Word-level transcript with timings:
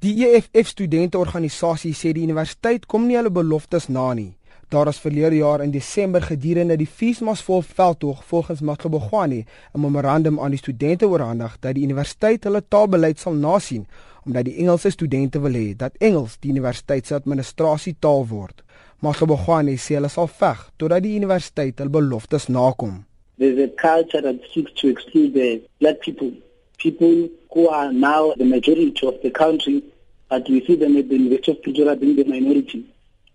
Die 0.00 0.14
EFF 0.24 0.70
studenteorganisasie 0.70 1.90
sê 1.92 2.14
die 2.16 2.22
universiteit 2.24 2.86
kom 2.88 3.02
nie 3.04 3.18
hulle 3.18 3.28
beloftes 3.36 3.90
na 3.92 4.06
nie. 4.16 4.30
Daar 4.72 4.88
is 4.88 5.00
verlede 5.02 5.36
jaar 5.36 5.60
in 5.60 5.74
Desember 5.74 6.24
gedurende 6.24 6.78
die 6.80 6.86
Feesmasvol 6.88 7.60
veldtog 7.60 8.22
volgens 8.30 8.62
Matlobogwani 8.64 9.40
'n 9.44 9.80
memorandum 9.80 10.40
aan 10.40 10.54
die 10.56 10.62
studente 10.62 11.08
oorhandig 11.08 11.58
dat 11.60 11.74
die 11.74 11.84
universiteit 11.84 12.44
hulle 12.44 12.62
taalbeleid 12.68 13.18
sal 13.18 13.34
nasien 13.34 13.84
omdat 14.24 14.44
die 14.44 14.56
Engelse 14.56 14.90
studente 14.90 15.40
wil 15.40 15.52
hê 15.52 15.76
dat 15.76 15.92
Engels 15.98 16.38
die 16.40 16.50
universiteit 16.50 17.06
se 17.06 17.14
administrasietaal 17.14 18.26
word. 18.28 18.62
Matlobogwani 19.00 19.76
sê 19.76 19.94
hulle 19.94 20.08
sal 20.08 20.28
veg 20.28 20.70
totdat 20.76 21.02
die 21.02 21.16
universiteit 21.16 21.78
hulle 21.78 21.90
beloftes 21.90 22.48
nakom. 22.48 23.04
There's 23.38 23.60
a 23.60 23.68
culture 23.76 24.22
that 24.22 24.40
seeks 24.52 24.72
to 24.80 24.88
exclude 24.88 25.32
the 25.34 25.60
black 25.78 26.00
people, 26.00 26.32
people 26.78 27.28
who 27.52 27.68
are 27.68 27.92
now 27.92 28.32
the 28.36 28.44
majority 28.44 29.06
of 29.06 29.14
the 29.22 29.30
country, 29.30 29.82
but 30.30 30.48
we 30.48 30.64
see 30.64 30.76
them 30.76 30.96
at 30.96 31.08
the 31.08 31.16
University 31.16 31.52
of 31.52 31.62
Pretoria 31.62 31.96
being 31.96 32.16
the 32.16 32.24
minority. 32.24 32.86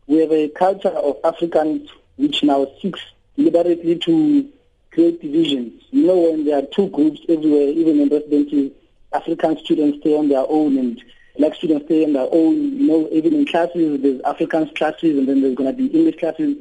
We 0.08 0.20
have 0.20 0.32
a 0.32 0.48
culture 0.48 0.90
of 0.90 1.18
Africans 1.26 1.90
which 2.16 2.42
now 2.42 2.66
seeks 2.82 3.02
deliberately 3.36 3.98
to 4.00 4.50
create 4.92 5.22
divisions. 5.22 5.84
You 5.92 6.08
know, 6.08 6.32
when 6.32 6.46
there 6.46 6.60
are 6.60 6.66
two 6.74 6.88
groups 6.88 7.20
everywhere, 7.28 7.68
even 7.68 8.00
in 8.00 8.08
residency, 8.08 8.72
African 9.12 9.58
students 9.60 10.00
stay 10.00 10.18
on 10.18 10.30
their 10.30 10.46
own 10.48 10.78
and 10.78 11.04
black 11.38 11.56
students 11.56 11.86
stay 11.86 12.06
on 12.06 12.14
their 12.14 12.30
own. 12.32 12.56
You 12.56 12.88
know, 12.88 13.10
even 13.12 13.34
in 13.34 13.46
classes, 13.46 14.02
there's 14.02 14.22
African 14.22 14.70
classes 14.70 15.18
and 15.18 15.28
then 15.28 15.42
there's 15.42 15.56
going 15.56 15.76
to 15.76 15.78
be 15.78 15.88
English 15.88 16.18
classes. 16.18 16.56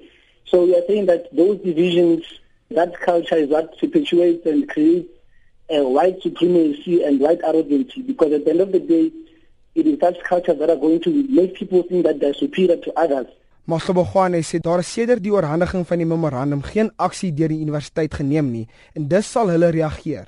So 0.47 0.65
we 0.65 0.77
are 0.77 0.83
saying 0.89 1.07
that 1.07 1.35
those 1.35 1.59
divisions, 1.59 2.25
that 2.73 2.99
culture 2.99 3.37
is 3.37 3.49
what 3.51 3.79
perpetuates 3.79 4.45
and 4.47 4.69
creates 4.69 5.09
a 5.71 5.83
white 5.83 6.21
supremacy 6.23 7.05
and 7.05 7.21
white 7.21 7.41
arrogance 7.45 7.93
because 7.95 8.33
at 8.33 8.45
the 8.45 8.51
end 8.51 8.61
of 8.61 8.73
the 8.73 8.81
day, 8.81 9.13
it 9.75 9.87
is 9.87 9.99
such 10.01 10.19
cultures 10.23 10.59
that 10.59 10.71
are 10.71 10.77
going 10.77 11.01
to 11.01 11.11
make 11.29 11.55
people 11.55 11.83
think 11.83 12.05
that 12.05 12.21
they're 12.21 12.35
superior 12.35 12.77
to 12.77 12.93
others. 12.97 13.27
Masobogwane 13.67 14.43
sê 14.43 14.59
daar 14.61 14.79
is 14.79 14.93
sedert 14.93 15.23
die 15.25 15.33
oorhandiging 15.33 15.87
van 15.89 15.99
die 15.99 16.07
memorandum 16.07 16.61
geen 16.63 16.91
aksie 16.97 17.33
deur 17.33 17.49
die 17.49 17.63
universiteit 17.65 18.13
geneem 18.15 18.51
nie 18.53 18.67
en 18.93 19.09
dus 19.09 19.31
sal 19.31 19.49
hulle 19.49 19.71
reageer. 19.73 20.27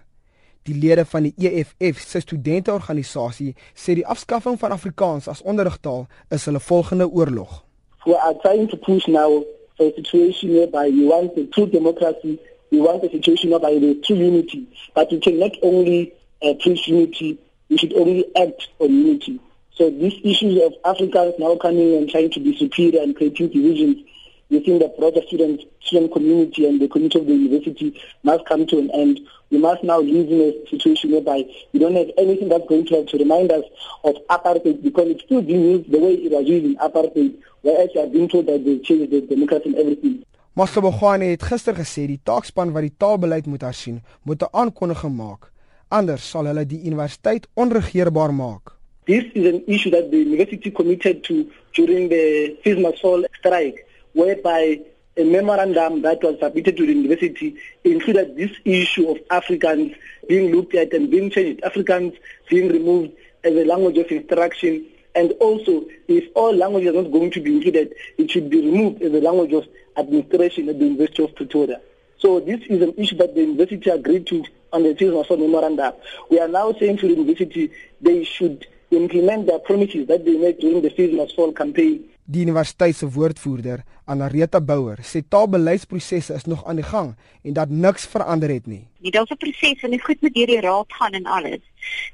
Die 0.67 0.75
lede 0.75 1.05
van 1.05 1.29
die 1.29 1.35
EFF 1.37 2.01
se 2.01 2.23
studenteorganisasie 2.25 3.53
sê 3.77 3.99
die 3.99 4.07
afskaffing 4.07 4.57
van 4.59 4.73
Afrikaans 4.73 5.29
as 5.29 5.45
onderrigtaal 5.45 6.07
is 6.33 6.49
hulle 6.49 6.61
volgende 6.61 7.11
oorlog. 7.13 7.61
We 8.07 8.17
are 8.17 8.35
trying 8.41 8.71
to 8.71 8.77
push 8.77 9.07
now 9.07 9.45
for 9.77 9.87
a 9.87 9.93
situation 9.95 10.55
whereby 10.55 10.89
we 10.89 11.05
want 11.05 11.37
a 11.37 11.45
true 11.53 11.69
democracy, 11.69 12.39
we 12.73 12.81
want 12.81 13.05
a 13.05 13.11
situation 13.11 13.51
whereby 13.51 13.79
there 13.79 13.91
is 13.91 14.01
true 14.07 14.17
unity, 14.17 14.67
but 14.95 15.11
we 15.11 15.19
can 15.19 15.39
not 15.39 15.53
only 15.63 16.13
uh, 16.43 16.55
preach 16.55 16.89
unity, 16.89 17.39
we 17.69 17.77
should 17.79 17.95
only 17.95 18.25
act 18.37 18.69
on 18.79 18.91
unity. 18.91 19.41
So 19.75 19.91
these 19.91 20.15
issues 20.25 20.63
of 20.63 20.75
Africans 20.85 21.35
now 21.39 21.57
coming 21.57 21.97
and 21.97 22.09
trying 22.09 22.31
to 22.31 22.41
be 22.41 22.57
superior 22.57 23.03
and 23.03 23.15
creating 23.15 23.49
divisions 23.49 24.07
within 24.49 24.79
the 24.79 24.89
broader 24.97 25.21
student 25.27 25.61
student 25.81 26.13
community 26.13 26.67
and 26.67 26.81
the 26.81 26.89
community 26.89 27.19
of 27.19 27.27
the 27.27 27.35
university 27.35 28.01
must 28.23 28.45
come 28.47 28.67
to 28.67 28.79
an 28.79 28.91
end. 28.93 29.21
We 29.51 29.59
must 29.59 29.85
now 29.85 30.01
live 30.01 30.29
in 30.29 30.41
a 30.41 30.71
situation 30.71 31.13
whereby 31.13 31.45
we 31.73 31.79
don't 31.79 31.95
have 31.95 32.11
anything 32.19 32.49
that's 32.49 32.67
going 32.67 32.87
to 32.87 32.97
have 32.97 33.07
to 33.07 33.19
remind 33.19 33.53
us 33.53 33.65
of 34.03 34.17
apartheid 34.29 34.83
because 34.83 35.09
it's 35.09 35.25
still 35.25 35.43
being 35.43 35.63
used 35.63 35.91
the 35.93 35.99
way 35.99 36.15
it 36.15 36.33
was 36.33 36.47
used 36.47 36.65
in 36.65 36.77
apartheid, 36.77 37.35
whereas 37.63 37.91
are 37.97 38.07
being 38.07 38.29
told 38.29 38.47
that 38.47 38.65
they 38.65 38.79
changed 38.79 39.13
the 39.13 39.21
democracy 39.21 39.69
and 39.69 39.77
everything. 39.77 40.25
Masobogwane 40.57 41.29
het 41.35 41.43
gister 41.43 41.75
gesê 41.77 42.07
die 42.09 42.21
taakspan 42.25 42.73
wat 42.73 42.87
die 42.87 42.95
taalbeleid 42.97 43.47
moet 43.47 43.63
hersien, 43.63 44.01
moet 44.25 44.43
'n 44.43 44.49
aankondiging 44.51 45.15
maak 45.15 45.53
anders 45.89 46.23
sal 46.31 46.47
hulle 46.47 46.65
die 46.67 46.83
universiteit 46.91 47.47
onregeerbaar 47.55 48.33
maak. 48.33 48.73
This 49.07 49.25
is 49.35 49.47
an 49.47 49.63
issue 49.67 49.91
that 49.91 50.11
the 50.11 50.19
university 50.19 50.71
committed 50.71 51.23
to 51.25 51.47
during 51.75 52.09
the 52.09 52.57
FISMASOL 52.65 53.25
strike 53.39 53.87
whereby 54.15 54.81
a 55.17 55.25
memorandum 55.25 56.03
that 56.03 56.23
was 56.23 56.39
submitted 56.41 56.77
to 56.77 56.87
the 56.87 56.93
university 56.93 57.57
included 57.85 58.37
this 58.37 58.51
issue 58.65 59.09
of 59.09 59.19
Africans 59.31 59.95
being 60.29 60.53
looked 60.53 60.75
at 60.75 60.93
and 60.93 61.11
being 61.11 61.31
changed, 61.31 61.63
Africans 61.63 62.15
being 62.51 62.69
removed 62.69 63.13
as 63.45 63.55
a 63.55 63.65
language 63.65 63.97
of 63.99 64.11
instruction 64.11 64.85
and 65.15 65.33
also 65.41 65.85
if 66.09 66.25
all 66.35 66.55
languages 66.55 66.91
are 66.91 67.03
not 67.03 67.13
going 67.13 67.31
to 67.31 67.41
be 67.41 67.55
included, 67.57 67.95
it 68.19 68.31
should 68.31 68.51
be 68.51 68.61
removed 68.61 69.03
as 69.03 69.13
a 69.13 69.21
language 69.21 69.53
of 69.53 69.65
administration 69.97 70.69
at 70.69 70.79
the 70.79 70.85
University 70.85 71.23
of 71.23 71.35
Pretoria. 71.37 71.81
So 72.19 72.41
this 72.41 72.61
is 72.69 72.83
an 72.83 72.95
issue 72.97 73.17
that 73.19 73.35
the 73.35 73.43
university 73.43 73.89
agreed 73.89 74.27
to 74.27 74.45
on 74.77 74.83
the 74.83 74.95
Tilson 74.95 75.41
memorandum. 75.41 75.93
We 76.31 76.41
are 76.41 76.49
now 76.49 76.73
saying 76.79 76.99
to 76.99 77.09
the 77.09 77.15
university 77.15 77.71
they 78.01 78.25
should 78.25 78.67
implement 78.91 79.47
their 79.47 79.59
promises 79.59 80.07
that 80.07 80.25
they 80.25 80.37
made 80.37 80.59
during 80.59 80.83
the 80.83 80.91
Tilson 80.91 81.29
Fall 81.35 81.53
campaign. 81.53 82.05
Die 82.29 82.43
universiteit 82.43 82.97
se 82.99 83.07
woordvoerder, 83.07 83.85
Anareta 84.11 84.59
Bouwer, 84.61 84.99
sê 85.07 85.21
taalbeleidsprosesse 85.23 86.35
is 86.35 86.47
nog 86.51 86.65
aan 86.67 86.81
die 86.81 86.87
gang 86.87 87.13
en 87.47 87.55
dat 87.55 87.71
niks 87.71 88.09
verander 88.11 88.51
het 88.51 88.67
nie. 88.67 88.83
Dit 88.99 89.15
is 89.15 89.31
'n 89.31 89.39
proses 89.39 89.83
en 89.83 89.91
dit 89.91 90.03
goed 90.03 90.21
met 90.23 90.35
hierdie 90.35 90.61
raad 90.61 90.93
gaan 90.99 91.13
en 91.13 91.27
alles. 91.27 91.63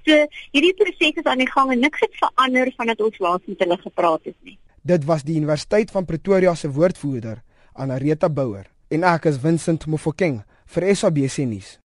So 0.04 0.26
hierdie 0.52 0.74
proses 0.74 1.16
is 1.16 1.24
aan 1.24 1.38
die 1.38 1.50
gang 1.50 1.72
en 1.72 1.80
niks 1.80 2.00
het 2.00 2.14
verander 2.14 2.72
vandat 2.76 3.00
ons 3.00 3.18
laas 3.18 3.40
met 3.46 3.58
hulle 3.58 3.76
gepraat 3.76 4.24
het 4.24 4.36
nie. 4.42 4.58
Dit 4.82 5.04
was 5.04 5.22
die 5.22 5.36
Universiteit 5.36 5.90
van 5.90 6.04
Pretoria 6.04 6.54
se 6.54 6.70
woordvoerder, 6.70 7.42
Anareta 7.72 8.28
Bouwer 8.28 8.66
en 8.88 9.04
ek 9.04 9.24
is 9.24 9.38
Vincent 9.40 9.86
Mofokeng 9.86 10.42
vir 10.74 10.94
SABC 10.94 11.46
nuus. 11.48 11.78